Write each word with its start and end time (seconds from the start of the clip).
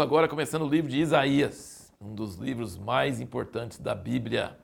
agora 0.00 0.26
começando 0.26 0.62
o 0.62 0.68
livro 0.68 0.90
de 0.90 0.98
Isaías, 0.98 1.92
um 2.00 2.14
dos 2.14 2.36
livros 2.36 2.78
mais 2.78 3.20
importantes 3.20 3.78
da 3.78 3.94
Bíblia. 3.94 4.58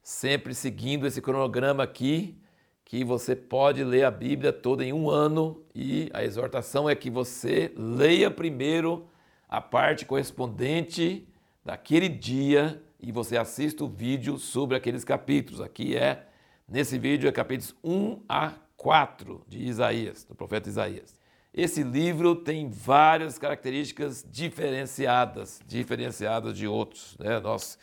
Sempre 0.00 0.54
seguindo 0.54 1.06
esse 1.06 1.20
cronograma 1.20 1.82
aqui, 1.82 2.38
que 2.84 3.04
você 3.04 3.34
pode 3.34 3.82
ler 3.82 4.04
a 4.04 4.12
Bíblia 4.12 4.52
toda 4.52 4.84
em 4.84 4.92
um 4.92 5.10
ano 5.10 5.64
e 5.74 6.08
a 6.14 6.22
exortação 6.22 6.88
é 6.88 6.94
que 6.94 7.10
você 7.10 7.72
leia 7.76 8.30
primeiro 8.30 9.08
a 9.48 9.60
parte 9.60 10.06
correspondente 10.06 11.26
daquele 11.64 12.08
dia 12.08 12.80
e 13.00 13.10
você 13.10 13.36
assista 13.36 13.82
o 13.82 13.88
vídeo 13.88 14.38
sobre 14.38 14.76
aqueles 14.76 15.02
capítulos. 15.02 15.60
Aqui 15.60 15.96
é, 15.96 16.28
nesse 16.68 16.96
vídeo, 16.96 17.28
é 17.28 17.32
capítulos 17.32 17.74
1 17.82 18.22
a 18.28 18.52
4 18.76 19.44
de 19.48 19.64
Isaías, 19.64 20.24
do 20.24 20.34
profeta 20.36 20.68
Isaías. 20.68 21.23
Esse 21.56 21.84
livro 21.84 22.34
tem 22.34 22.68
várias 22.68 23.38
características 23.38 24.26
diferenciadas, 24.28 25.60
diferenciadas 25.64 26.58
de 26.58 26.66
outros. 26.66 27.16
Né? 27.16 27.38
Nós 27.38 27.78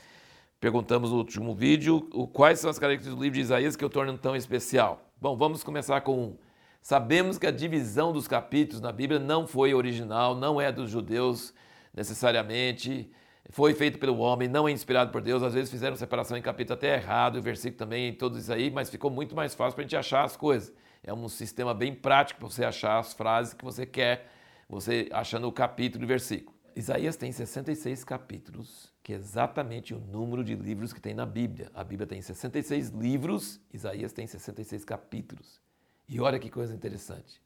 perguntamos 0.60 1.12
no 1.12 1.18
último 1.18 1.56
vídeo 1.56 2.02
quais 2.34 2.60
são 2.60 2.70
as 2.70 2.78
características 2.78 3.16
do 3.16 3.24
livro 3.24 3.36
de 3.36 3.42
Isaías 3.42 3.78
que 3.78 3.86
o 3.86 3.90
tornam 3.90 4.18
tão 4.18 4.36
especial. 4.36 5.10
Bom, 5.22 5.38
vamos 5.38 5.64
começar 5.64 6.02
com 6.02 6.20
um. 6.20 6.38
Sabemos 6.82 7.38
que 7.38 7.48
a 7.48 7.52
divisão 7.52 8.12
dos 8.12 8.28
capítulos 8.28 8.82
na 8.82 8.92
Bíblia 8.92 9.22
não 9.22 9.48
foi 9.48 9.74
original, 9.74 10.36
não 10.36 10.60
é 10.60 10.70
dos 10.70 10.90
judeus 10.92 11.54
necessariamente, 11.94 13.10
foi 13.52 13.74
feito 13.74 14.00
pelo 14.00 14.18
homem, 14.18 14.50
não 14.50 14.68
é 14.68 14.72
inspirado 14.72 15.12
por 15.12 15.22
Deus. 15.22 15.42
Às 15.44 15.54
vezes 15.54 15.72
fizeram 15.72 15.96
separação 15.96 16.36
em 16.36 16.42
capítulo 16.42 16.74
até 16.74 16.96
errado, 16.96 17.38
o 17.38 17.42
versículo 17.42 17.78
também, 17.78 18.12
tudo 18.12 18.38
isso 18.38 18.52
aí, 18.52 18.70
mas 18.70 18.90
ficou 18.90 19.10
muito 19.10 19.34
mais 19.34 19.56
fácil 19.56 19.76
para 19.76 19.84
a 19.84 19.86
gente 19.86 19.96
achar 19.96 20.26
as 20.26 20.36
coisas. 20.36 20.74
É 21.04 21.14
um 21.14 21.28
sistema 21.28 21.74
bem 21.74 21.96
prático 21.96 22.40
para 22.40 22.50
você 22.50 22.64
achar 22.64 23.00
as 23.00 23.14
frases 23.14 23.54
que 23.54 23.64
você 23.64 23.86
quer, 23.86 24.32
você 24.70 25.10
achando 25.12 25.48
o 25.48 25.52
capítulo 25.52 26.04
e 26.04 26.08
versículo. 26.08 26.56
Isaías 26.76 27.18
tem 27.18 27.32
66 27.32 28.04
capítulos, 28.04 28.94
que 29.04 29.12
é 29.12 29.16
exatamente 29.16 29.94
o 29.94 30.00
número 30.00 30.44
de 30.44 30.56
livros 30.56 30.94
que 30.94 31.02
tem 31.02 31.14
na 31.14 31.26
Bíblia. 31.26 31.70
A 31.74 31.84
Bíblia 31.84 32.08
tem 32.08 32.22
66 32.22 32.90
livros, 32.90 33.60
Isaías 33.74 34.14
tem 34.14 34.26
66 34.26 34.86
capítulos. 34.86 35.60
E 36.08 36.20
olha 36.20 36.40
que 36.40 36.50
coisa 36.50 36.74
interessante. 36.74 37.42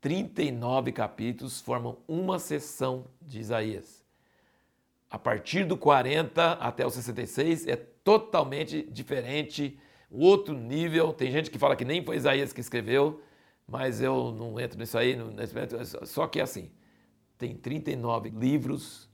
39 0.00 0.92
capítulos 0.92 1.60
formam 1.60 1.98
uma 2.08 2.38
sessão 2.38 3.04
de 3.20 3.38
Isaías. 3.38 4.02
A 5.10 5.18
partir 5.18 5.64
do 5.64 5.76
40 5.76 6.52
até 6.52 6.86
o 6.86 6.90
66 6.90 7.66
é 7.66 7.76
totalmente 7.76 8.82
diferente 8.90 9.78
outro 10.10 10.54
nível. 10.54 11.12
Tem 11.12 11.30
gente 11.30 11.50
que 11.50 11.58
fala 11.58 11.76
que 11.76 11.84
nem 11.84 12.04
foi 12.04 12.16
Isaías 12.16 12.52
que 12.52 12.60
escreveu, 12.60 13.22
mas 13.66 14.00
eu 14.00 14.32
não 14.32 14.58
entro 14.58 14.78
nisso 14.78 14.98
aí. 14.98 15.16
Só 16.04 16.26
que 16.26 16.40
é 16.40 16.42
assim: 16.42 16.70
tem 17.38 17.54
39 17.54 18.30
livros 18.30 19.08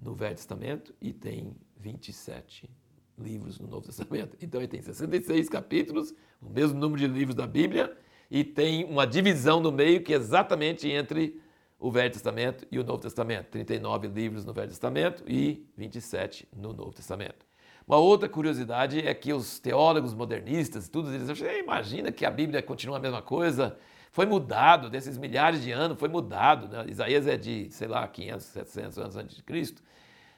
no 0.00 0.14
Velho 0.14 0.36
Testamento 0.36 0.94
e 1.00 1.12
tem 1.12 1.56
27 1.76 2.70
livros 3.18 3.58
no 3.58 3.66
Novo 3.66 3.86
Testamento. 3.86 4.36
Então 4.42 4.60
ele 4.60 4.68
tem 4.68 4.82
66 4.82 5.48
capítulos, 5.48 6.14
o 6.40 6.48
mesmo 6.48 6.78
número 6.78 7.00
de 7.00 7.06
livros 7.06 7.34
da 7.34 7.46
Bíblia, 7.46 7.96
e 8.30 8.44
tem 8.44 8.84
uma 8.84 9.06
divisão 9.06 9.60
no 9.60 9.72
meio 9.72 10.02
que 10.02 10.12
é 10.12 10.16
exatamente 10.16 10.88
entre 10.88 11.40
o 11.78 11.90
Velho 11.90 12.12
Testamento 12.12 12.66
e 12.70 12.78
o 12.78 12.84
Novo 12.84 13.00
Testamento. 13.00 13.46
39 13.46 14.08
livros 14.08 14.44
no 14.44 14.52
Velho 14.52 14.68
Testamento 14.68 15.22
e 15.26 15.66
27 15.76 16.48
no 16.54 16.72
Novo 16.72 16.92
Testamento. 16.92 17.47
Uma 17.88 17.96
outra 17.96 18.28
curiosidade 18.28 19.00
é 19.00 19.14
que 19.14 19.32
os 19.32 19.58
teólogos 19.58 20.12
modernistas, 20.12 20.90
todos 20.90 21.10
eles 21.10 21.30
acham, 21.30 21.50
imagina 21.56 22.12
que 22.12 22.26
a 22.26 22.30
Bíblia 22.30 22.62
continua 22.62 22.98
a 22.98 23.00
mesma 23.00 23.22
coisa, 23.22 23.78
foi 24.12 24.26
mudado, 24.26 24.90
desses 24.90 25.16
milhares 25.16 25.62
de 25.62 25.72
anos, 25.72 25.98
foi 25.98 26.10
mudado. 26.10 26.68
Né? 26.68 26.84
Isaías 26.90 27.26
é 27.26 27.38
de, 27.38 27.70
sei 27.70 27.88
lá, 27.88 28.06
500, 28.06 28.44
700 28.44 28.98
anos 28.98 29.16
antes 29.16 29.36
de 29.36 29.42
Cristo, 29.42 29.82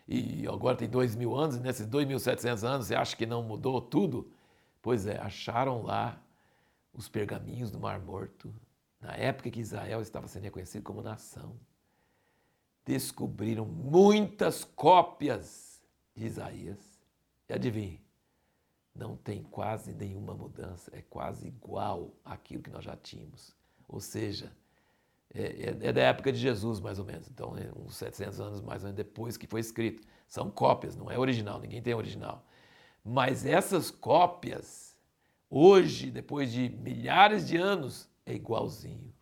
e 0.06 0.46
agora 0.46 0.76
tem 0.76 0.88
2 0.88 1.16
mil 1.16 1.34
anos, 1.34 1.56
e 1.56 1.60
nesses 1.60 1.88
2.700 1.88 2.62
anos 2.62 2.86
você 2.86 2.94
acha 2.94 3.16
que 3.16 3.26
não 3.26 3.42
mudou 3.42 3.80
tudo? 3.80 4.30
Pois 4.80 5.08
é, 5.08 5.18
acharam 5.18 5.82
lá 5.82 6.22
os 6.94 7.08
pergaminhos 7.08 7.72
do 7.72 7.80
Mar 7.80 7.98
Morto, 7.98 8.54
na 9.00 9.16
época 9.16 9.50
que 9.50 9.58
Israel 9.58 10.00
estava 10.00 10.28
sendo 10.28 10.44
reconhecido 10.44 10.84
como 10.84 11.02
nação. 11.02 11.56
Descobriram 12.86 13.64
muitas 13.64 14.62
cópias 14.62 15.82
de 16.14 16.26
Isaías 16.26 16.89
e 17.50 17.52
adivinhe, 17.52 18.00
não 18.94 19.16
tem 19.16 19.42
quase 19.42 19.92
nenhuma 19.92 20.34
mudança, 20.34 20.90
é 20.94 21.02
quase 21.02 21.48
igual 21.48 22.14
àquilo 22.24 22.62
que 22.62 22.70
nós 22.70 22.84
já 22.84 22.96
tínhamos. 22.96 23.56
Ou 23.88 24.00
seja, 24.00 24.52
é, 25.34 25.42
é, 25.42 25.88
é 25.88 25.92
da 25.92 26.00
época 26.02 26.32
de 26.32 26.38
Jesus, 26.38 26.78
mais 26.78 27.00
ou 27.00 27.04
menos, 27.04 27.28
então 27.28 27.56
é 27.56 27.70
uns 27.76 27.96
700 27.96 28.40
anos 28.40 28.60
mais 28.60 28.82
ou 28.82 28.86
menos 28.86 28.96
depois 28.96 29.36
que 29.36 29.48
foi 29.48 29.60
escrito. 29.60 30.06
São 30.28 30.48
cópias, 30.48 30.94
não 30.94 31.10
é 31.10 31.18
original, 31.18 31.60
ninguém 31.60 31.82
tem 31.82 31.92
original. 31.92 32.46
Mas 33.04 33.44
essas 33.44 33.90
cópias, 33.90 34.96
hoje, 35.48 36.08
depois 36.10 36.52
de 36.52 36.68
milhares 36.68 37.48
de 37.48 37.56
anos, 37.56 38.08
é 38.24 38.32
igualzinho. 38.32 39.12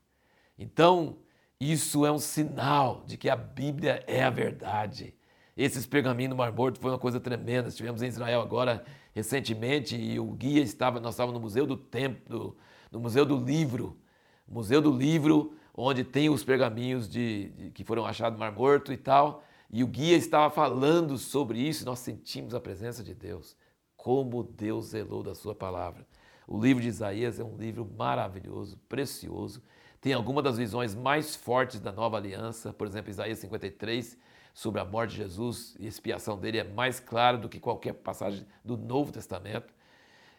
Então, 0.58 1.18
isso 1.58 2.04
é 2.04 2.12
um 2.12 2.18
sinal 2.18 3.04
de 3.06 3.16
que 3.16 3.30
a 3.30 3.36
Bíblia 3.36 4.04
é 4.06 4.22
a 4.22 4.30
verdade. 4.30 5.14
Esses 5.58 5.86
pergaminhos 5.86 6.30
no 6.30 6.36
Mar 6.36 6.52
Morto 6.52 6.78
foi 6.78 6.92
uma 6.92 7.00
coisa 7.00 7.18
tremenda. 7.18 7.68
Estivemos 7.68 8.00
em 8.00 8.06
Israel 8.06 8.40
agora 8.40 8.84
recentemente 9.12 9.96
e 9.96 10.20
o 10.20 10.26
guia 10.26 10.62
estava, 10.62 11.00
nós 11.00 11.14
estávamos 11.14 11.34
no 11.34 11.40
Museu 11.40 11.66
do 11.66 11.76
Templo, 11.76 12.56
no 12.92 13.00
Museu 13.00 13.26
do 13.26 13.36
Livro, 13.36 13.98
Museu 14.46 14.80
do 14.80 14.92
Livro, 14.92 15.52
onde 15.74 16.04
tem 16.04 16.30
os 16.30 16.44
pergaminhos 16.44 17.08
de, 17.08 17.48
de, 17.48 17.70
que 17.72 17.82
foram 17.82 18.06
achados 18.06 18.38
no 18.38 18.38
Mar 18.38 18.52
Morto 18.52 18.92
e 18.92 18.96
tal. 18.96 19.42
E 19.68 19.82
o 19.82 19.88
guia 19.88 20.16
estava 20.16 20.48
falando 20.48 21.18
sobre 21.18 21.58
isso, 21.58 21.84
nós 21.84 21.98
sentimos 21.98 22.54
a 22.54 22.60
presença 22.60 23.02
de 23.02 23.12
Deus, 23.12 23.56
como 23.96 24.44
Deus 24.44 24.90
zelou 24.90 25.24
da 25.24 25.34
sua 25.34 25.56
palavra. 25.56 26.06
O 26.46 26.56
livro 26.62 26.80
de 26.80 26.88
Isaías 26.88 27.40
é 27.40 27.44
um 27.44 27.56
livro 27.56 27.84
maravilhoso, 27.98 28.78
precioso. 28.88 29.60
Tem 30.00 30.12
algumas 30.12 30.44
das 30.44 30.56
visões 30.56 30.94
mais 30.94 31.34
fortes 31.34 31.80
da 31.80 31.90
nova 31.90 32.16
aliança, 32.16 32.72
por 32.72 32.86
exemplo, 32.86 33.10
Isaías 33.10 33.40
53, 33.40 34.16
sobre 34.52 34.80
a 34.80 34.84
morte 34.84 35.12
de 35.12 35.18
Jesus 35.18 35.76
e 35.78 35.86
expiação 35.86 36.36
dele 36.36 36.58
é 36.58 36.64
mais 36.64 36.98
claro 36.98 37.38
do 37.38 37.48
que 37.48 37.60
qualquer 37.60 37.94
passagem 37.94 38.44
do 38.64 38.76
Novo 38.76 39.12
Testamento. 39.12 39.72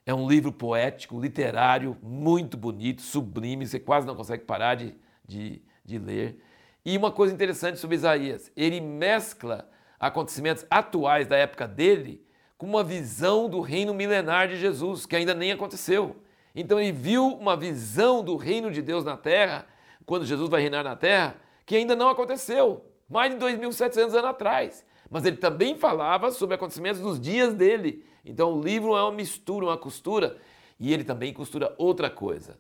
É 0.06 0.14
um 0.14 0.28
livro 0.28 0.52
poético, 0.52 1.20
literário, 1.20 1.96
muito 2.02 2.58
bonito, 2.58 3.02
sublime, 3.02 3.66
você 3.66 3.80
quase 3.80 4.08
não 4.08 4.16
consegue 4.16 4.44
parar 4.44 4.76
de, 4.76 4.96
de, 5.26 5.62
de 5.86 5.98
ler. 5.98 6.44
E 6.84 6.98
uma 6.98 7.12
coisa 7.12 7.34
interessante 7.34 7.78
sobre 7.78 7.96
Isaías, 7.96 8.52
ele 8.58 8.82
mescla 8.82 9.70
acontecimentos 10.00 10.66
atuais 10.70 11.28
da 11.28 11.38
época 11.38 11.68
dele 11.68 12.26
com 12.58 12.66
uma 12.66 12.84
visão 12.84 13.50
do 13.50 13.62
reino 13.62 13.94
milenar 13.94 14.48
de 14.48 14.58
Jesus, 14.58 15.06
que 15.06 15.16
ainda 15.16 15.34
nem 15.34 15.52
aconteceu. 15.52 16.18
Então 16.54 16.80
ele 16.80 16.92
viu 16.92 17.28
uma 17.28 17.56
visão 17.56 18.24
do 18.24 18.36
reino 18.36 18.72
de 18.72 18.82
Deus 18.82 19.06
na 19.06 19.16
terra, 19.16 19.66
quando 20.06 20.26
Jesus 20.26 20.50
vai 20.50 20.62
reinar 20.62 20.84
na 20.84 20.96
terra, 20.96 21.36
que 21.66 21.76
ainda 21.76 21.96
não 21.96 22.10
aconteceu 22.10 22.89
mais 23.10 23.34
de 23.34 23.40
2.700 23.40 23.98
anos 23.98 24.16
atrás. 24.16 24.86
Mas 25.10 25.26
ele 25.26 25.38
também 25.38 25.76
falava 25.76 26.32
sobre 26.32 26.56
acontecimentos 26.56 27.02
dos 27.02 27.20
dias 27.20 27.54
dele. 27.54 28.06
Então 28.24 28.54
o 28.54 28.62
livro 28.62 28.96
é 28.96 29.02
uma 29.02 29.12
mistura, 29.12 29.66
uma 29.66 29.78
costura. 29.78 30.38
E 30.80 30.94
ele 30.94 31.04
também 31.04 31.34
costura 31.34 31.74
outra 31.78 32.10
coisa. 32.10 32.58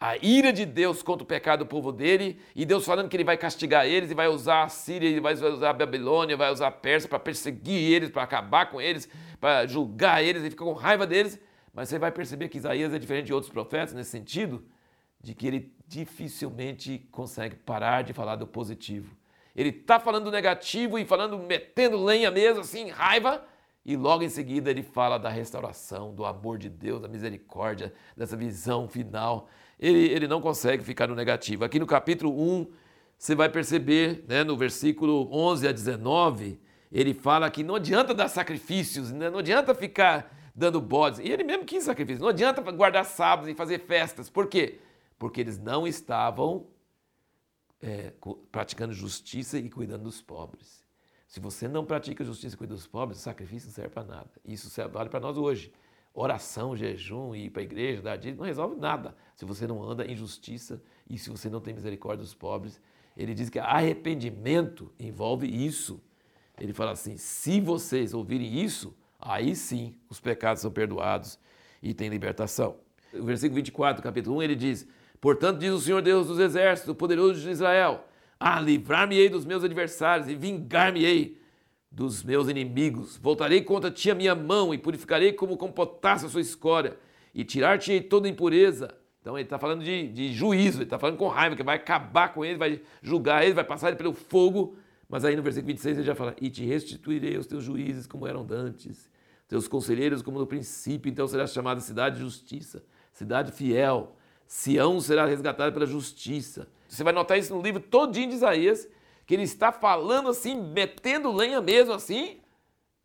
A 0.00 0.16
ira 0.16 0.52
de 0.52 0.66
Deus 0.66 1.00
contra 1.00 1.22
o 1.22 1.26
pecado 1.26 1.60
do 1.60 1.66
povo 1.66 1.92
dele, 1.92 2.40
e 2.56 2.66
Deus 2.66 2.84
falando 2.84 3.08
que 3.08 3.16
ele 3.16 3.22
vai 3.22 3.36
castigar 3.36 3.86
eles, 3.86 4.10
e 4.10 4.14
vai 4.14 4.26
usar 4.26 4.64
a 4.64 4.68
Síria, 4.68 5.08
ele 5.08 5.20
vai 5.20 5.32
usar 5.32 5.70
a 5.70 5.72
Babilônia, 5.72 6.36
vai 6.36 6.50
usar 6.50 6.66
a 6.66 6.72
Pérsia 6.72 7.08
para 7.08 7.20
perseguir 7.20 7.92
eles, 7.92 8.10
para 8.10 8.24
acabar 8.24 8.68
com 8.68 8.80
eles, 8.80 9.08
para 9.40 9.64
julgar 9.64 10.20
eles, 10.20 10.42
e 10.42 10.50
fica 10.50 10.64
com 10.64 10.72
raiva 10.72 11.06
deles. 11.06 11.38
Mas 11.72 11.88
você 11.88 12.00
vai 12.00 12.10
perceber 12.10 12.48
que 12.48 12.58
Isaías 12.58 12.92
é 12.92 12.98
diferente 12.98 13.26
de 13.26 13.32
outros 13.32 13.52
profetas 13.52 13.94
nesse 13.94 14.10
sentido, 14.10 14.66
de 15.20 15.36
que 15.36 15.46
ele 15.46 15.72
dificilmente 15.86 17.06
consegue 17.12 17.54
parar 17.54 18.02
de 18.02 18.12
falar 18.12 18.34
do 18.34 18.46
positivo. 18.46 19.16
Ele 19.54 19.68
está 19.68 20.00
falando 20.00 20.30
negativo 20.30 20.98
e 20.98 21.04
falando, 21.04 21.38
metendo 21.38 22.02
lenha 22.02 22.30
mesmo, 22.30 22.60
assim, 22.60 22.88
raiva, 22.88 23.44
e 23.84 23.96
logo 23.96 24.22
em 24.22 24.28
seguida 24.28 24.70
ele 24.70 24.82
fala 24.82 25.18
da 25.18 25.28
restauração, 25.28 26.14
do 26.14 26.24
amor 26.24 26.56
de 26.56 26.68
Deus, 26.68 27.00
da 27.00 27.08
misericórdia, 27.08 27.92
dessa 28.16 28.36
visão 28.36 28.88
final. 28.88 29.48
Ele, 29.78 30.06
ele 30.08 30.28
não 30.28 30.40
consegue 30.40 30.84
ficar 30.84 31.08
no 31.08 31.14
negativo. 31.14 31.64
Aqui 31.64 31.80
no 31.80 31.86
capítulo 31.86 32.32
1, 32.40 32.66
você 33.18 33.34
vai 33.34 33.48
perceber, 33.48 34.24
né, 34.28 34.44
no 34.44 34.56
versículo 34.56 35.28
11 35.32 35.68
a 35.68 35.72
19, 35.72 36.60
ele 36.90 37.12
fala 37.12 37.50
que 37.50 37.64
não 37.64 37.74
adianta 37.74 38.14
dar 38.14 38.28
sacrifícios, 38.28 39.10
né, 39.10 39.28
não 39.28 39.40
adianta 39.40 39.74
ficar 39.74 40.32
dando 40.54 40.80
bodes. 40.80 41.18
E 41.18 41.30
ele 41.30 41.42
mesmo 41.42 41.64
quis 41.64 41.84
sacrifício. 41.84 42.22
Não 42.22 42.28
adianta 42.28 42.60
guardar 42.70 43.04
sábados 43.04 43.50
e 43.50 43.54
fazer 43.54 43.80
festas. 43.80 44.30
Por 44.30 44.46
quê? 44.46 44.78
Porque 45.18 45.40
eles 45.40 45.58
não 45.58 45.86
estavam 45.86 46.66
é, 47.82 48.12
praticando 48.50 48.92
justiça 48.92 49.58
e 49.58 49.68
cuidando 49.68 50.04
dos 50.04 50.22
pobres. 50.22 50.82
Se 51.26 51.40
você 51.40 51.66
não 51.66 51.84
pratica 51.84 52.24
justiça 52.24 52.54
e 52.54 52.58
cuida 52.58 52.74
dos 52.74 52.86
pobres, 52.86 53.18
o 53.18 53.22
sacrifício 53.22 53.68
não 53.68 53.74
serve 53.74 53.90
para 53.90 54.04
nada. 54.04 54.30
Isso 54.44 54.70
vale 54.90 55.08
para 55.08 55.20
nós 55.20 55.36
hoje. 55.36 55.72
Oração, 56.14 56.76
jejum, 56.76 57.34
ir 57.34 57.50
para 57.50 57.62
a 57.62 57.64
igreja, 57.64 58.02
dar 58.02 58.16
dízimo, 58.16 58.40
não 58.40 58.46
resolve 58.46 58.76
nada 58.76 59.16
se 59.34 59.44
você 59.44 59.66
não 59.66 59.82
anda 59.82 60.04
em 60.04 60.14
justiça 60.14 60.82
e 61.08 61.18
se 61.18 61.30
você 61.30 61.48
não 61.48 61.60
tem 61.60 61.74
misericórdia 61.74 62.22
dos 62.22 62.34
pobres 62.34 62.80
ele 63.16 63.34
diz 63.34 63.50
que 63.50 63.58
arrependimento 63.58 64.90
envolve 64.98 65.46
isso. 65.46 66.00
Ele 66.58 66.72
fala 66.72 66.92
assim: 66.92 67.16
se 67.16 67.60
vocês 67.60 68.14
ouvirem 68.14 68.60
isso, 68.60 68.94
aí 69.18 69.54
sim 69.54 69.94
os 70.08 70.20
pecados 70.20 70.62
são 70.62 70.70
perdoados 70.70 71.38
e 71.82 71.92
tem 71.92 72.08
libertação. 72.08 72.76
O 73.12 73.24
versículo 73.24 73.56
24, 73.56 74.02
capítulo 74.02 74.36
1, 74.36 74.42
ele 74.42 74.56
diz: 74.56 74.86
Portanto, 75.22 75.60
diz 75.60 75.72
o 75.72 75.78
Senhor 75.78 76.02
Deus 76.02 76.26
dos 76.26 76.40
exércitos, 76.40 76.90
o 76.90 76.96
poderoso 76.96 77.40
de 77.40 77.48
Israel: 77.48 78.04
Ah, 78.40 78.60
livrar-me-ei 78.60 79.28
dos 79.28 79.44
meus 79.44 79.62
adversários 79.62 80.28
e 80.28 80.34
vingar-me-ei 80.34 81.40
dos 81.88 82.24
meus 82.24 82.48
inimigos. 82.48 83.18
Voltarei 83.18 83.62
contra 83.62 83.88
ti 83.88 84.10
a 84.10 84.16
minha 84.16 84.34
mão 84.34 84.74
e 84.74 84.78
purificarei 84.78 85.32
como 85.32 85.56
com 85.56 85.70
potássio 85.70 86.26
a 86.26 86.30
sua 86.30 86.40
escória 86.40 86.98
e 87.32 87.44
tirar-te-ei 87.44 88.00
toda 88.00 88.28
impureza. 88.28 88.92
Então 89.20 89.38
ele 89.38 89.44
está 89.44 89.60
falando 89.60 89.84
de, 89.84 90.08
de, 90.08 90.32
juízo, 90.32 90.78
ele 90.78 90.84
está 90.84 90.98
falando 90.98 91.16
com 91.16 91.28
raiva, 91.28 91.54
que 91.54 91.62
vai 91.62 91.76
acabar 91.76 92.34
com 92.34 92.44
ele, 92.44 92.58
vai 92.58 92.80
julgar 93.00 93.44
ele, 93.44 93.54
vai 93.54 93.62
passar 93.62 93.88
ele 93.90 93.96
pelo 93.96 94.12
fogo. 94.12 94.76
Mas 95.08 95.24
aí 95.24 95.36
no 95.36 95.42
versículo 95.44 95.68
26 95.68 95.98
ele 95.98 96.06
já 96.06 96.16
fala: 96.16 96.34
E 96.40 96.50
te 96.50 96.64
restituirei 96.64 97.36
os 97.36 97.46
teus 97.46 97.62
juízes 97.62 98.08
como 98.08 98.26
eram 98.26 98.44
dantes, 98.44 99.08
teus 99.46 99.68
conselheiros 99.68 100.20
como 100.20 100.40
no 100.40 100.48
princípio, 100.48 101.08
então 101.08 101.28
será 101.28 101.46
chamada 101.46 101.80
cidade 101.80 102.16
de 102.16 102.22
justiça, 102.22 102.82
cidade 103.12 103.52
fiel. 103.52 104.16
Sião 104.52 105.00
será 105.00 105.24
resgatada 105.24 105.72
pela 105.72 105.86
justiça. 105.86 106.68
Você 106.86 107.02
vai 107.02 107.14
notar 107.14 107.38
isso 107.38 107.56
no 107.56 107.62
livro 107.62 107.80
todinho 107.80 108.28
de 108.28 108.34
Isaías, 108.34 108.86
que 109.24 109.32
ele 109.32 109.44
está 109.44 109.72
falando 109.72 110.28
assim, 110.28 110.54
metendo 110.54 111.32
lenha 111.32 111.58
mesmo 111.62 111.94
assim, 111.94 112.38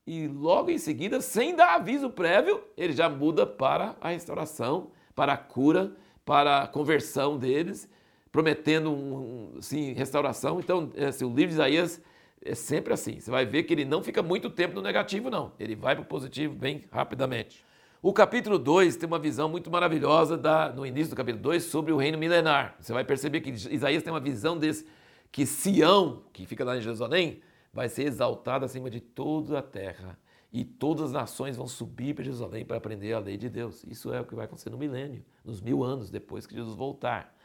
e 0.05 0.27
logo 0.27 0.69
em 0.69 0.77
seguida, 0.77 1.21
sem 1.21 1.55
dar 1.55 1.75
aviso 1.75 2.09
prévio, 2.09 2.61
ele 2.75 2.91
já 2.91 3.07
muda 3.07 3.45
para 3.45 3.95
a 4.01 4.09
restauração, 4.09 4.91
para 5.15 5.31
a 5.33 5.38
cura, 5.38 5.95
para 6.25 6.63
a 6.63 6.67
conversão 6.67 7.38
deles, 7.38 7.89
prometendo 8.29 8.91
um, 8.91 9.53
assim, 9.57 9.94
restauração. 9.94 10.59
Então, 10.59 10.91
assim, 11.07 11.23
o 11.23 11.29
livro 11.29 11.47
de 11.47 11.53
Isaías 11.53 12.01
é 12.44 12.55
sempre 12.55 12.94
assim. 12.94 13.21
Você 13.21 13.31
vai 13.31 13.45
ver 13.45 13.63
que 13.63 13.73
ele 13.73 13.85
não 13.85 14.03
fica 14.03 14.21
muito 14.21 14.49
tempo 14.49 14.75
no 14.75 14.81
negativo, 14.81 15.29
não. 15.29 15.53
Ele 15.57 15.77
vai 15.77 15.95
para 15.95 16.03
o 16.03 16.05
positivo 16.05 16.53
bem 16.53 16.83
rapidamente. 16.91 17.65
O 17.99 18.13
capítulo 18.13 18.59
2 18.59 18.95
tem 18.95 19.07
uma 19.07 19.17
visão 19.17 19.49
muito 19.49 19.71
maravilhosa 19.71 20.38
da, 20.38 20.71
no 20.71 20.85
início 20.85 21.09
do 21.09 21.15
capítulo 21.15 21.41
2 21.41 21.63
sobre 21.63 21.91
o 21.91 21.97
reino 21.97 22.15
milenar. 22.15 22.75
Você 22.79 22.94
vai 22.94 23.03
perceber 23.03 23.41
que 23.41 23.49
Isaías 23.49 24.03
tem 24.03 24.13
uma 24.13 24.19
visão 24.19 24.55
desse 24.55 24.85
que 25.31 25.47
Sião, 25.47 26.23
que 26.31 26.45
fica 26.45 26.63
lá 26.63 26.77
em 26.77 26.81
Jerusalém, 26.81 27.41
vai 27.73 27.89
ser 27.89 28.03
exaltada 28.03 28.65
acima 28.65 28.89
de 28.89 28.99
toda 28.99 29.57
a 29.57 29.61
terra 29.63 30.17
e 30.53 30.63
todas 30.63 31.05
as 31.05 31.11
nações 31.11 31.57
vão 31.57 31.67
subir 31.67 32.13
para 32.13 32.23
Jerusalém 32.23 32.63
para 32.63 32.77
aprender 32.77 33.13
a 33.13 33.19
lei 33.19 33.35
de 33.35 33.49
Deus. 33.49 33.83
Isso 33.85 34.13
é 34.13 34.21
o 34.21 34.25
que 34.25 34.35
vai 34.35 34.45
acontecer 34.45 34.69
no 34.69 34.77
milênio, 34.77 35.25
nos 35.44 35.59
mil 35.59 35.83
anos 35.83 36.11
depois 36.11 36.45
que 36.45 36.53
Jesus 36.53 36.75
voltar. 36.75 37.35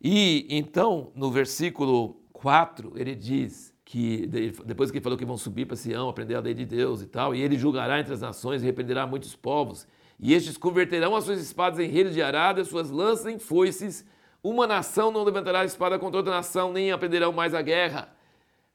E 0.00 0.46
então, 0.50 1.10
no 1.14 1.30
versículo 1.30 2.20
4, 2.34 2.92
ele 2.96 3.14
diz 3.14 3.74
que, 3.90 4.24
depois 4.64 4.88
que 4.88 4.98
ele 4.98 5.02
falou 5.02 5.18
que 5.18 5.24
vão 5.24 5.36
subir 5.36 5.66
para 5.66 5.74
Sião, 5.74 6.08
aprender 6.08 6.36
a 6.36 6.40
lei 6.40 6.54
de 6.54 6.64
Deus 6.64 7.02
e 7.02 7.06
tal, 7.06 7.34
e 7.34 7.42
ele 7.42 7.58
julgará 7.58 7.98
entre 7.98 8.14
as 8.14 8.20
nações 8.20 8.62
e 8.62 8.64
repreenderá 8.64 9.04
muitos 9.04 9.34
povos, 9.34 9.84
e 10.20 10.32
estes 10.32 10.56
converterão 10.56 11.16
as 11.16 11.24
suas 11.24 11.40
espadas 11.40 11.80
em 11.80 11.88
redes 11.88 12.14
de 12.14 12.22
arada, 12.22 12.60
as 12.60 12.68
suas 12.68 12.88
lanças 12.88 13.26
em 13.26 13.36
foices, 13.36 14.06
uma 14.44 14.64
nação 14.64 15.10
não 15.10 15.24
levantará 15.24 15.62
a 15.62 15.64
espada 15.64 15.98
contra 15.98 16.18
outra 16.18 16.32
nação, 16.32 16.72
nem 16.72 16.92
aprenderão 16.92 17.32
mais 17.32 17.52
a 17.52 17.60
guerra. 17.62 18.14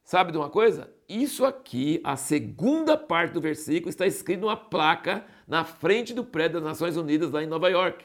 Sabe 0.03 0.33
de 0.33 0.37
uma 0.37 0.49
coisa? 0.49 0.93
Isso 1.07 1.45
aqui, 1.45 2.01
a 2.03 2.17
segunda 2.17 2.97
parte 2.97 3.31
do 3.31 3.39
versículo, 3.39 3.89
está 3.89 4.05
escrito 4.05 4.41
numa 4.41 4.57
placa 4.57 5.25
na 5.47 5.63
frente 5.63 6.13
do 6.13 6.25
prédio 6.25 6.59
das 6.59 6.63
Nações 6.67 6.97
Unidas 6.97 7.31
lá 7.31 7.41
em 7.41 7.47
Nova 7.47 7.69
York. 7.69 8.03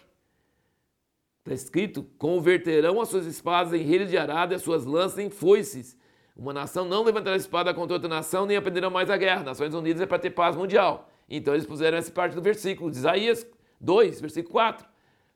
Está 1.40 1.54
escrito: 1.54 2.04
converterão 2.16 3.00
as 3.00 3.08
suas 3.08 3.26
espadas 3.26 3.72
em 3.72 3.82
redes 3.82 4.10
de 4.10 4.16
arada 4.16 4.54
e 4.54 4.56
as 4.56 4.62
suas 4.62 4.84
lanças 4.84 5.18
em 5.18 5.28
foices. 5.28 5.98
Uma 6.36 6.52
nação 6.52 6.84
não 6.84 7.02
levantará 7.02 7.36
espada 7.36 7.74
contra 7.74 7.94
outra 7.94 8.08
nação, 8.08 8.46
nem 8.46 8.56
aprenderão 8.56 8.90
mais 8.90 9.10
a 9.10 9.16
guerra. 9.16 9.42
Nações 9.42 9.74
Unidas 9.74 10.00
é 10.00 10.06
para 10.06 10.18
ter 10.18 10.30
paz 10.30 10.56
mundial. 10.56 11.10
Então 11.28 11.54
eles 11.54 11.66
puseram 11.66 11.98
essa 11.98 12.10
parte 12.10 12.34
do 12.34 12.42
versículo 12.42 12.90
de 12.90 12.96
Isaías 12.96 13.46
2, 13.80 14.20
versículo 14.20 14.52
4. 14.52 14.86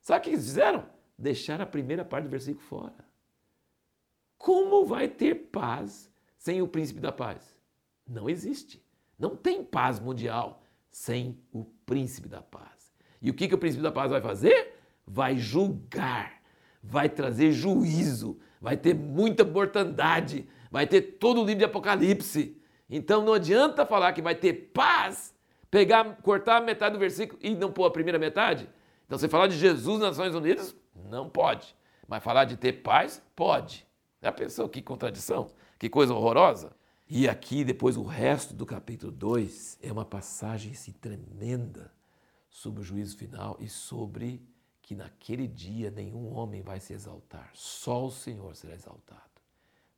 Sabe 0.00 0.20
o 0.20 0.22
que 0.22 0.30
eles 0.30 0.44
fizeram? 0.44 0.94
deixar 1.18 1.60
a 1.60 1.66
primeira 1.66 2.04
parte 2.04 2.24
do 2.24 2.30
versículo 2.30 2.64
fora. 2.66 3.04
Como 4.36 4.84
vai 4.84 5.08
ter 5.08 5.34
paz 5.34 6.10
sem 6.36 6.60
o 6.60 6.68
príncipe 6.68 7.00
da 7.00 7.12
paz? 7.12 7.58
Não 8.06 8.28
existe. 8.28 8.84
Não 9.18 9.36
tem 9.36 9.64
paz 9.64 9.98
mundial 9.98 10.62
sem 10.90 11.38
o 11.52 11.64
príncipe 11.64 12.28
da 12.28 12.42
paz. 12.42 12.92
E 13.22 13.30
o 13.30 13.34
que, 13.34 13.48
que 13.48 13.54
o 13.54 13.58
príncipe 13.58 13.82
da 13.82 13.92
paz 13.92 14.10
vai 14.10 14.20
fazer? 14.20 14.78
Vai 15.06 15.38
julgar, 15.38 16.42
vai 16.82 17.08
trazer 17.08 17.52
juízo, 17.52 18.38
vai 18.60 18.76
ter 18.76 18.94
muita 18.94 19.44
mortandade, 19.44 20.46
vai 20.74 20.88
ter 20.88 21.02
todo 21.02 21.40
o 21.40 21.44
livro 21.44 21.60
de 21.60 21.64
Apocalipse. 21.66 22.60
Então 22.90 23.24
não 23.24 23.34
adianta 23.34 23.86
falar 23.86 24.12
que 24.12 24.20
vai 24.20 24.34
ter 24.34 24.72
paz, 24.74 25.32
pegar, 25.70 26.16
cortar 26.16 26.60
metade 26.60 26.94
do 26.94 26.98
versículo 26.98 27.38
e 27.40 27.54
não 27.54 27.70
pôr 27.70 27.84
a 27.84 27.92
primeira 27.92 28.18
metade. 28.18 28.68
Então, 29.06 29.16
você 29.16 29.28
falar 29.28 29.46
de 29.46 29.56
Jesus 29.56 30.00
nas 30.00 30.18
Nações 30.18 30.34
Unidas, 30.34 30.74
não 31.08 31.30
pode. 31.30 31.76
Mas 32.08 32.24
falar 32.24 32.44
de 32.44 32.56
ter 32.56 32.72
paz, 32.72 33.22
pode. 33.36 33.86
Já 34.20 34.32
pensou 34.32 34.68
que 34.68 34.82
contradição? 34.82 35.46
Que 35.78 35.88
coisa 35.88 36.12
horrorosa? 36.12 36.72
E 37.08 37.28
aqui, 37.28 37.62
depois, 37.62 37.96
o 37.96 38.02
resto 38.02 38.52
do 38.52 38.66
capítulo 38.66 39.12
2 39.12 39.78
é 39.80 39.92
uma 39.92 40.04
passagem 40.04 40.72
assim, 40.72 40.90
tremenda 40.90 41.92
sobre 42.50 42.80
o 42.80 42.84
juízo 42.84 43.16
final 43.16 43.56
e 43.60 43.68
sobre 43.68 44.42
que 44.82 44.96
naquele 44.96 45.46
dia 45.46 45.92
nenhum 45.92 46.34
homem 46.34 46.62
vai 46.62 46.80
se 46.80 46.92
exaltar, 46.92 47.48
só 47.54 48.06
o 48.06 48.10
Senhor 48.10 48.56
será 48.56 48.74
exaltado. 48.74 49.33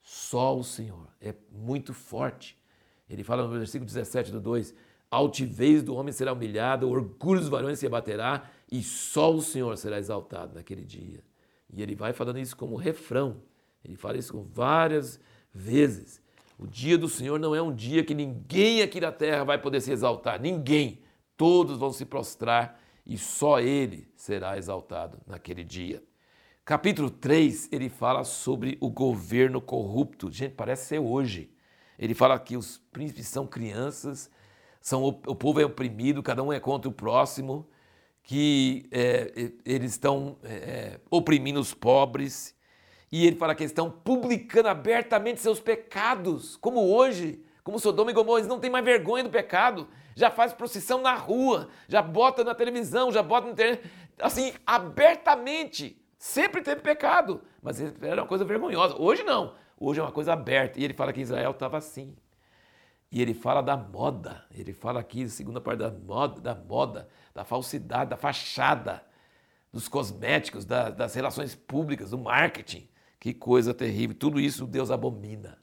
Só 0.06 0.56
o 0.56 0.62
Senhor. 0.62 1.08
É 1.20 1.34
muito 1.50 1.92
forte. 1.92 2.56
Ele 3.10 3.24
fala 3.24 3.42
no 3.42 3.58
versículo 3.58 3.84
17 3.84 4.30
do 4.30 4.40
2: 4.40 4.72
altivez 5.10 5.82
do 5.82 5.96
homem 5.96 6.12
será 6.12 6.32
humilhada, 6.32 6.86
o 6.86 6.90
orgulho 6.90 7.40
dos 7.40 7.48
varões 7.48 7.80
se 7.80 7.88
abaterá, 7.88 8.48
e 8.70 8.84
só 8.84 9.34
o 9.34 9.42
Senhor 9.42 9.76
será 9.76 9.98
exaltado 9.98 10.54
naquele 10.54 10.84
dia. 10.84 11.24
E 11.72 11.82
ele 11.82 11.96
vai 11.96 12.12
falando 12.12 12.38
isso 12.38 12.56
como 12.56 12.76
refrão, 12.76 13.42
ele 13.84 13.96
fala 13.96 14.16
isso 14.16 14.40
várias 14.52 15.18
vezes. 15.52 16.22
O 16.56 16.68
dia 16.68 16.96
do 16.96 17.08
Senhor 17.08 17.40
não 17.40 17.52
é 17.52 17.60
um 17.60 17.74
dia 17.74 18.04
que 18.04 18.14
ninguém 18.14 18.82
aqui 18.82 19.00
na 19.00 19.10
terra 19.10 19.42
vai 19.42 19.60
poder 19.60 19.80
se 19.80 19.90
exaltar, 19.90 20.40
ninguém. 20.40 21.00
Todos 21.36 21.78
vão 21.78 21.92
se 21.92 22.04
prostrar 22.06 22.80
e 23.04 23.18
só 23.18 23.58
ele 23.58 24.08
será 24.14 24.56
exaltado 24.56 25.18
naquele 25.26 25.64
dia. 25.64 26.00
Capítulo 26.66 27.08
3, 27.08 27.68
ele 27.70 27.88
fala 27.88 28.24
sobre 28.24 28.76
o 28.80 28.90
governo 28.90 29.60
corrupto. 29.60 30.32
Gente, 30.32 30.56
parece 30.56 30.86
ser 30.86 30.98
hoje. 30.98 31.48
Ele 31.96 32.12
fala 32.12 32.36
que 32.40 32.56
os 32.56 32.78
príncipes 32.90 33.28
são 33.28 33.46
crianças 33.46 34.28
são, 34.80 35.04
o 35.04 35.34
povo 35.34 35.60
é 35.60 35.64
oprimido, 35.64 36.24
cada 36.24 36.42
um 36.42 36.52
é 36.52 36.58
contra 36.58 36.88
o 36.88 36.92
próximo, 36.92 37.68
que 38.20 38.88
é, 38.90 39.52
eles 39.64 39.92
estão 39.92 40.38
é, 40.42 40.54
é, 40.54 41.00
oprimindo 41.08 41.60
os 41.60 41.72
pobres. 41.72 42.52
E 43.12 43.24
ele 43.24 43.36
fala 43.36 43.54
que 43.54 43.62
eles 43.62 43.70
estão 43.70 43.88
publicando 43.88 44.68
abertamente 44.68 45.40
seus 45.40 45.60
pecados, 45.60 46.56
como 46.56 46.80
hoje, 46.80 47.44
como 47.62 47.78
Sodoma 47.78 48.10
e 48.10 48.14
Gomorra, 48.14 48.40
eles 48.40 48.48
não 48.48 48.58
têm 48.58 48.70
mais 48.70 48.84
vergonha 48.84 49.22
do 49.22 49.30
pecado, 49.30 49.88
já 50.16 50.32
faz 50.32 50.52
procissão 50.52 51.00
na 51.00 51.14
rua, 51.14 51.68
já 51.88 52.02
bota 52.02 52.42
na 52.42 52.56
televisão, 52.56 53.12
já 53.12 53.22
bota 53.22 53.46
na 53.46 53.52
internet, 53.52 53.88
assim, 54.18 54.52
abertamente. 54.66 56.04
Sempre 56.18 56.62
teve 56.62 56.80
pecado, 56.80 57.42
mas 57.62 57.80
era 57.80 58.22
uma 58.22 58.28
coisa 58.28 58.44
vergonhosa. 58.44 58.96
Hoje 58.98 59.22
não, 59.22 59.54
hoje 59.78 60.00
é 60.00 60.02
uma 60.02 60.12
coisa 60.12 60.32
aberta. 60.32 60.80
E 60.80 60.84
ele 60.84 60.94
fala 60.94 61.12
que 61.12 61.20
Israel 61.20 61.50
estava 61.50 61.76
assim. 61.76 62.16
E 63.10 63.22
ele 63.22 63.34
fala 63.34 63.62
da 63.62 63.76
moda, 63.76 64.44
ele 64.50 64.72
fala 64.72 65.00
aqui, 65.00 65.28
segunda 65.28 65.60
parte 65.60 65.78
da 65.78 65.90
moda, 65.90 66.40
da 66.40 66.54
moda, 66.54 67.08
da 67.34 67.44
falsidade, 67.44 68.10
da 68.10 68.16
fachada, 68.16 69.02
dos 69.72 69.88
cosméticos, 69.88 70.64
da, 70.64 70.90
das 70.90 71.14
relações 71.14 71.54
públicas, 71.54 72.10
do 72.10 72.18
marketing. 72.18 72.88
Que 73.20 73.32
coisa 73.32 73.72
terrível, 73.72 74.16
tudo 74.16 74.40
isso 74.40 74.66
Deus 74.66 74.90
abomina. 74.90 75.58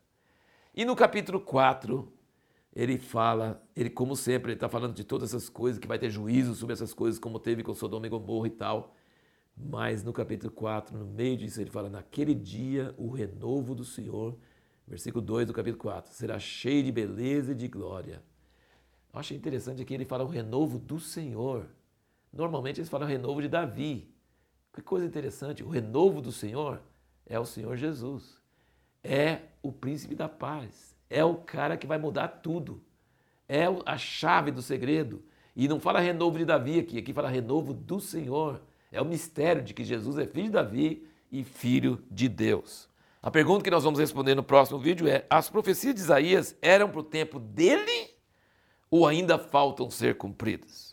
E 0.74 0.86
no 0.86 0.96
capítulo 0.96 1.40
4, 1.40 2.12
ele 2.76 2.98
fala, 2.98 3.62
ele 3.76 3.90
como 3.90 4.16
sempre, 4.16 4.52
ele 4.52 4.58
está 4.58 4.70
falando 4.70 4.96
de 4.96 5.04
todas 5.04 5.30
essas 5.30 5.50
coisas, 5.50 5.80
que 5.80 5.88
vai 5.88 6.00
ter 6.00 6.10
juízo 6.10 6.56
sobre 6.56 6.74
essas 6.74 6.94
coisas, 6.94 7.20
como 7.20 7.40
teve 7.40 7.62
com 7.62 7.74
Sodoma 7.74 8.08
e 8.08 8.10
Gomorra 8.10 8.48
e 8.48 8.52
tal. 8.52 8.96
Mas 9.56 10.04
no 10.04 10.12
capítulo 10.12 10.52
4, 10.52 10.98
no 10.98 11.06
meio 11.06 11.38
disso, 11.38 11.62
ele 11.62 11.70
fala: 11.70 11.90
Naquele 11.90 12.34
dia 12.34 12.94
o 12.98 13.10
renovo 13.10 13.76
do 13.76 13.86
Senhor 13.86 14.38
versículo 14.88 15.24
2 15.24 15.48
do 15.48 15.54
capítulo 15.54 15.82
4, 15.82 16.14
será 16.14 16.40
cheio 16.40 16.84
de 16.84 16.92
beleza 16.92 17.52
e 17.52 17.56
de 17.56 17.68
glória. 17.68 18.22
Eu 19.14 19.20
achei 19.20 19.38
interessante 19.38 19.82
aqui 19.82 19.94
ele 19.94 20.06
fala 20.06 20.24
o 20.24 20.28
renovo 20.28 20.78
do 20.78 21.00
Senhor. 21.00 21.68
Normalmente 22.32 22.80
eles 22.80 22.90
falam 22.90 23.08
o 23.08 23.10
renovo 23.10 23.42
de 23.42 23.48
Davi. 23.48 24.10
Que 24.74 24.82
coisa 24.82 25.06
interessante, 25.06 25.64
o 25.64 25.70
renovo 25.70 26.20
do 26.20 26.32
Senhor 26.32 26.82
é 27.26 27.40
o 27.40 27.46
Senhor 27.46 27.78
Jesus. 27.78 28.42
É 29.04 29.42
o 29.62 29.72
príncipe 29.72 30.16
da 30.16 30.28
paz. 30.28 30.96
É 31.10 31.24
o 31.24 31.36
cara 31.36 31.78
que 31.78 31.86
vai 31.86 32.00
mudar 32.00 32.28
tudo. 32.28 32.84
É 33.48 33.66
a 33.86 33.98
chave 33.98 34.50
do 34.50 34.62
segredo. 34.62 35.24
E 35.56 35.68
não 35.68 35.80
fala 35.80 36.00
renovo 36.00 36.40
de 36.40 36.46
Davi 36.46 36.80
aqui, 36.80 36.98
aqui 36.98 37.14
fala 37.14 37.30
renovo 37.30 37.72
do 37.72 38.00
Senhor. 38.00 38.62
É 38.94 39.02
o 39.02 39.06
mistério 39.06 39.62
de 39.62 39.74
que 39.74 39.84
Jesus 39.84 40.18
é 40.18 40.26
filho 40.28 40.46
de 40.46 40.52
Davi 40.52 41.08
e 41.32 41.44
filho 41.44 42.02
de 42.10 42.30
Deus. 42.30 42.88
A 43.24 43.32
pergunta 43.32 43.64
que 43.64 43.72
nós 43.72 43.84
vamos 43.84 44.00
responder 44.00 44.36
no 44.36 44.44
próximo 44.44 44.78
vídeo 44.78 45.08
é: 45.08 45.26
as 45.30 45.50
profecias 45.50 45.96
de 45.96 46.02
Isaías 46.02 46.56
eram 46.62 46.90
para 46.90 47.00
o 47.00 47.04
tempo 47.04 47.40
dele 47.40 48.12
ou 48.92 49.08
ainda 49.08 49.40
faltam 49.40 49.90
ser 49.90 50.16
cumpridas? 50.16 50.93